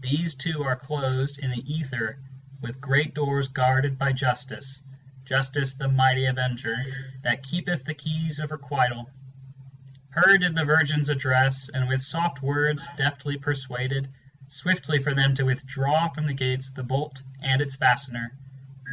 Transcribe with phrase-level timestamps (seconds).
[0.00, 2.20] These too are closed in the ether
[2.60, 6.76] with great doors guarded by Justice 6 ŌĆö Justice the mighty avenger,
[7.22, 9.10] that keepeth the keys of requital.
[10.10, 14.08] Her did the virgins address, and with soft words deftly persuaded,
[14.46, 18.36] Swiftly for them to withdraw from the gates the bolt and its fastener.